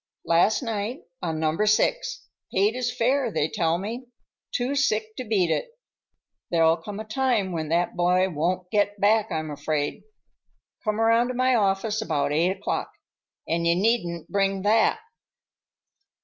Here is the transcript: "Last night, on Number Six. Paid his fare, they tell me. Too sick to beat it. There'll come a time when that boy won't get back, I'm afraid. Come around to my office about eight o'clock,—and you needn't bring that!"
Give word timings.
"Last 0.25 0.63
night, 0.63 1.01
on 1.21 1.39
Number 1.39 1.67
Six. 1.67 2.25
Paid 2.51 2.73
his 2.73 2.91
fare, 2.91 3.31
they 3.31 3.47
tell 3.47 3.77
me. 3.77 4.07
Too 4.51 4.73
sick 4.73 5.15
to 5.17 5.23
beat 5.23 5.51
it. 5.51 5.77
There'll 6.49 6.77
come 6.77 6.99
a 6.99 7.03
time 7.03 7.51
when 7.51 7.69
that 7.69 7.95
boy 7.95 8.27
won't 8.27 8.71
get 8.71 8.99
back, 8.99 9.31
I'm 9.31 9.51
afraid. 9.51 10.01
Come 10.83 10.99
around 10.99 11.27
to 11.27 11.35
my 11.35 11.53
office 11.53 12.01
about 12.01 12.33
eight 12.33 12.49
o'clock,—and 12.49 13.67
you 13.67 13.75
needn't 13.75 14.27
bring 14.31 14.63
that!" 14.63 15.01